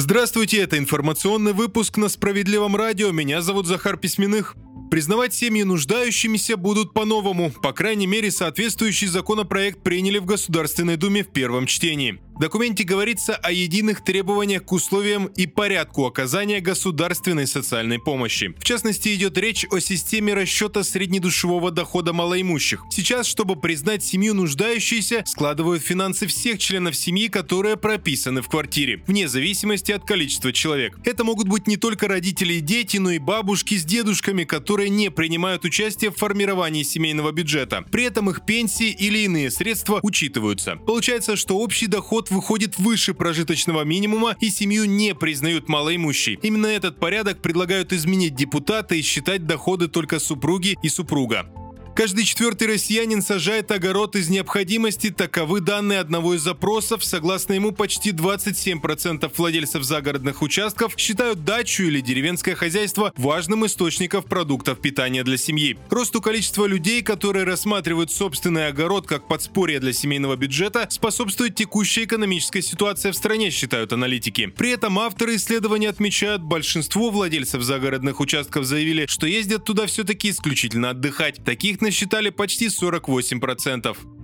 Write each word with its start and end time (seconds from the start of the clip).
Здравствуйте, 0.00 0.58
это 0.58 0.78
информационный 0.78 1.52
выпуск 1.52 1.96
на 1.96 2.08
Справедливом 2.08 2.76
радио. 2.76 3.10
Меня 3.10 3.42
зовут 3.42 3.66
Захар 3.66 3.96
Письменных. 3.96 4.54
Признавать 4.90 5.34
семьи 5.34 5.64
нуждающимися 5.64 6.56
будут 6.56 6.94
по-новому. 6.94 7.52
По 7.62 7.72
крайней 7.72 8.06
мере, 8.06 8.30
соответствующий 8.30 9.06
законопроект 9.06 9.82
приняли 9.82 10.18
в 10.18 10.24
Государственной 10.24 10.96
Думе 10.96 11.24
в 11.24 11.28
первом 11.28 11.66
чтении. 11.66 12.20
В 12.38 12.40
документе 12.40 12.84
говорится 12.84 13.34
о 13.34 13.50
единых 13.50 14.04
требованиях 14.04 14.64
к 14.64 14.70
условиям 14.70 15.26
и 15.26 15.48
порядку 15.48 16.06
оказания 16.06 16.60
государственной 16.60 17.48
социальной 17.48 17.98
помощи. 17.98 18.54
В 18.56 18.62
частности, 18.62 19.12
идет 19.12 19.36
речь 19.36 19.66
о 19.72 19.80
системе 19.80 20.34
расчета 20.34 20.84
среднедушевого 20.84 21.72
дохода 21.72 22.12
малоимущих. 22.12 22.84
Сейчас, 22.92 23.26
чтобы 23.26 23.56
признать 23.56 24.04
семью 24.04 24.34
нуждающейся, 24.34 25.24
складывают 25.26 25.82
финансы 25.82 26.28
всех 26.28 26.60
членов 26.60 26.94
семьи, 26.94 27.26
которые 27.26 27.76
прописаны 27.76 28.40
в 28.40 28.48
квартире, 28.48 29.02
вне 29.08 29.26
зависимости 29.26 29.90
от 29.90 30.04
количества 30.04 30.52
человек. 30.52 30.96
Это 31.04 31.24
могут 31.24 31.48
быть 31.48 31.66
не 31.66 31.76
только 31.76 32.06
родители 32.06 32.54
и 32.54 32.60
дети, 32.60 32.98
но 32.98 33.10
и 33.10 33.18
бабушки 33.18 33.74
с 33.76 33.84
дедушками, 33.84 34.44
которые 34.44 34.77
не 34.86 35.10
принимают 35.10 35.64
участие 35.64 36.10
в 36.10 36.16
формировании 36.16 36.82
семейного 36.82 37.32
бюджета. 37.32 37.84
При 37.90 38.04
этом 38.04 38.30
их 38.30 38.46
пенсии 38.46 38.90
или 38.90 39.18
иные 39.18 39.50
средства 39.50 40.00
учитываются. 40.02 40.76
Получается, 40.76 41.36
что 41.36 41.58
общий 41.58 41.86
доход 41.86 42.30
выходит 42.30 42.78
выше 42.78 43.14
прожиточного 43.14 43.82
минимума 43.82 44.36
и 44.40 44.50
семью 44.50 44.84
не 44.84 45.14
признают 45.14 45.68
малоимущей. 45.68 46.38
Именно 46.42 46.66
этот 46.66 47.00
порядок 47.00 47.42
предлагают 47.42 47.92
изменить 47.92 48.34
депутаты 48.34 48.98
и 48.98 49.02
считать 49.02 49.46
доходы 49.46 49.88
только 49.88 50.20
супруги 50.20 50.76
и 50.82 50.88
супруга. 50.88 51.50
Каждый 51.98 52.22
четвертый 52.22 52.68
россиянин 52.68 53.22
сажает 53.22 53.72
огород 53.72 54.14
из 54.14 54.28
необходимости. 54.28 55.10
Таковы 55.10 55.58
данные 55.58 55.98
одного 55.98 56.34
из 56.34 56.42
запросов. 56.42 57.04
Согласно 57.04 57.54
ему, 57.54 57.72
почти 57.72 58.12
27% 58.12 59.32
владельцев 59.36 59.82
загородных 59.82 60.40
участков 60.40 60.94
считают 60.96 61.42
дачу 61.42 61.82
или 61.82 62.00
деревенское 62.00 62.54
хозяйство 62.54 63.12
важным 63.16 63.66
источником 63.66 64.22
продуктов 64.22 64.80
питания 64.80 65.24
для 65.24 65.36
семьи. 65.36 65.76
Росту 65.90 66.22
количества 66.22 66.66
людей, 66.66 67.02
которые 67.02 67.44
рассматривают 67.44 68.12
собственный 68.12 68.68
огород 68.68 69.08
как 69.08 69.26
подспорье 69.26 69.80
для 69.80 69.92
семейного 69.92 70.36
бюджета, 70.36 70.86
способствует 70.90 71.56
текущая 71.56 72.04
экономическая 72.04 72.62
ситуация 72.62 73.10
в 73.10 73.16
стране, 73.16 73.50
считают 73.50 73.92
аналитики. 73.92 74.46
При 74.46 74.70
этом 74.70 75.00
авторы 75.00 75.34
исследования 75.34 75.88
отмечают, 75.88 76.42
большинство 76.42 77.10
владельцев 77.10 77.62
загородных 77.62 78.20
участков 78.20 78.66
заявили, 78.66 79.06
что 79.06 79.26
ездят 79.26 79.64
туда 79.64 79.86
все-таки 79.86 80.30
исключительно 80.30 80.90
отдыхать. 80.90 81.42
Таких 81.44 81.80
насчитали 81.88 82.30
почти 82.30 82.68
48%. 82.68 84.17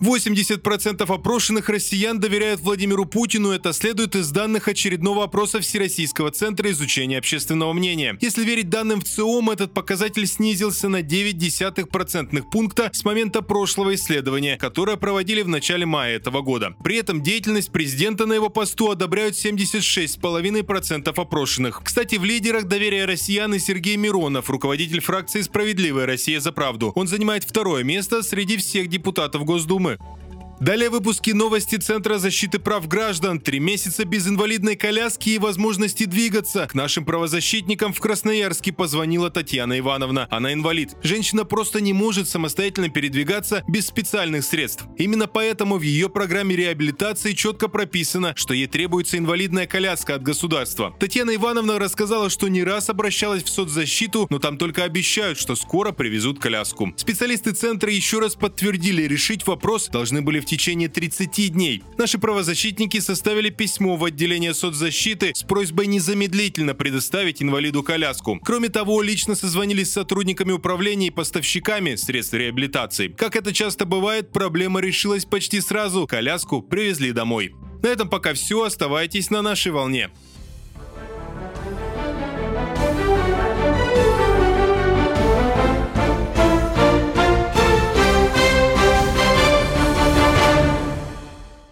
80% 0.00 1.12
опрошенных 1.12 1.68
россиян 1.68 2.18
доверяют 2.18 2.60
Владимиру 2.60 3.04
Путину. 3.04 3.50
Это 3.50 3.72
следует 3.74 4.16
из 4.16 4.30
данных 4.30 4.68
очередного 4.68 5.24
опроса 5.24 5.60
Всероссийского 5.60 6.30
центра 6.30 6.70
изучения 6.70 7.18
общественного 7.18 7.74
мнения. 7.74 8.16
Если 8.20 8.44
верить 8.44 8.70
данным 8.70 9.00
в 9.00 9.04
ЦИОМ, 9.04 9.50
этот 9.50 9.74
показатель 9.74 10.26
снизился 10.26 10.88
на 10.88 11.02
0,9% 11.02 12.42
пункта 12.50 12.90
с 12.92 13.04
момента 13.04 13.42
прошлого 13.42 13.94
исследования, 13.94 14.56
которое 14.56 14.96
проводили 14.96 15.42
в 15.42 15.48
начале 15.48 15.84
мая 15.84 16.16
этого 16.16 16.40
года. 16.40 16.74
При 16.82 16.96
этом 16.96 17.22
деятельность 17.22 17.70
президента 17.70 18.26
на 18.26 18.32
его 18.32 18.48
посту 18.48 18.90
одобряют 18.90 19.34
76,5% 19.34 21.12
опрошенных. 21.14 21.82
Кстати, 21.84 22.16
в 22.16 22.24
лидерах 22.24 22.64
доверия 22.64 23.04
россиян 23.04 23.52
и 23.54 23.58
Сергей 23.58 23.96
Миронов, 23.96 24.48
руководитель 24.48 25.00
фракции 25.00 25.42
«Справедливая 25.42 26.06
Россия 26.06 26.40
за 26.40 26.52
правду». 26.52 26.92
Он 26.94 27.06
занимает 27.06 27.44
второе 27.44 27.84
место 27.84 28.22
среди 28.22 28.56
всех 28.56 28.88
депутатов 28.88 29.44
Госдумы. 29.44 29.89
선물 29.90 30.29
Далее 30.60 30.90
выпуски 30.90 31.30
новости 31.30 31.76
Центра 31.76 32.18
защиты 32.18 32.58
прав 32.58 32.86
граждан. 32.86 33.40
Три 33.40 33.58
месяца 33.60 34.04
без 34.04 34.28
инвалидной 34.28 34.76
коляски 34.76 35.30
и 35.30 35.38
возможности 35.38 36.04
двигаться. 36.04 36.66
К 36.70 36.74
нашим 36.74 37.06
правозащитникам 37.06 37.94
в 37.94 38.00
Красноярске 38.00 38.70
позвонила 38.70 39.30
Татьяна 39.30 39.78
Ивановна. 39.78 40.28
Она 40.30 40.52
инвалид. 40.52 40.90
Женщина 41.02 41.46
просто 41.46 41.80
не 41.80 41.94
может 41.94 42.28
самостоятельно 42.28 42.90
передвигаться 42.90 43.64
без 43.68 43.86
специальных 43.86 44.44
средств. 44.44 44.84
Именно 44.98 45.28
поэтому 45.28 45.78
в 45.78 45.82
ее 45.82 46.10
программе 46.10 46.54
реабилитации 46.54 47.32
четко 47.32 47.68
прописано, 47.68 48.34
что 48.36 48.52
ей 48.52 48.66
требуется 48.66 49.16
инвалидная 49.16 49.66
коляска 49.66 50.16
от 50.16 50.22
государства. 50.22 50.94
Татьяна 51.00 51.34
Ивановна 51.36 51.78
рассказала, 51.78 52.28
что 52.28 52.48
не 52.48 52.62
раз 52.62 52.90
обращалась 52.90 53.44
в 53.44 53.48
соцзащиту, 53.48 54.26
но 54.28 54.38
там 54.38 54.58
только 54.58 54.84
обещают, 54.84 55.38
что 55.38 55.56
скоро 55.56 55.92
привезут 55.92 56.38
коляску. 56.38 56.92
Специалисты 56.96 57.52
центра 57.52 57.90
еще 57.90 58.18
раз 58.18 58.34
подтвердили, 58.34 59.04
решить 59.04 59.46
вопрос 59.46 59.88
должны 59.88 60.20
были 60.20 60.38
в 60.38 60.49
течение 60.50 60.88
30 60.88 61.52
дней. 61.52 61.82
Наши 61.96 62.18
правозащитники 62.18 62.98
составили 62.98 63.50
письмо 63.50 63.96
в 63.96 64.04
отделение 64.04 64.52
соцзащиты 64.52 65.32
с 65.34 65.42
просьбой 65.44 65.86
незамедлительно 65.86 66.74
предоставить 66.74 67.40
инвалиду 67.40 67.82
коляску. 67.82 68.40
Кроме 68.42 68.68
того, 68.68 69.00
лично 69.00 69.36
созвонились 69.36 69.90
с 69.90 69.94
сотрудниками 69.94 70.52
управления 70.52 71.06
и 71.06 71.10
поставщиками 71.10 71.94
средств 71.94 72.34
реабилитации. 72.34 73.08
Как 73.08 73.36
это 73.36 73.52
часто 73.52 73.84
бывает, 73.86 74.32
проблема 74.32 74.80
решилась 74.80 75.24
почти 75.24 75.60
сразу. 75.60 76.06
Коляску 76.08 76.62
привезли 76.62 77.12
домой. 77.12 77.54
На 77.82 77.88
этом 77.88 78.08
пока 78.08 78.34
все. 78.34 78.64
Оставайтесь 78.64 79.30
на 79.30 79.42
нашей 79.42 79.70
волне. 79.72 80.10